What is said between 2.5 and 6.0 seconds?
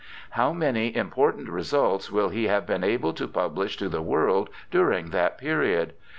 been able to publish to the world during that period